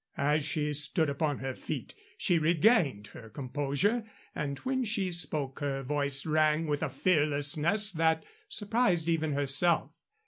[0.17, 5.83] As she stood upon her feet she regained her composure, and when she spoke her
[5.83, 9.91] voice rang with a fearlessness that surprised even herself.